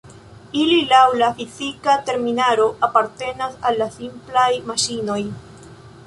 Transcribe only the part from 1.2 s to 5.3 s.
fizika terminaro apartenas al la simplaj maŝinoj.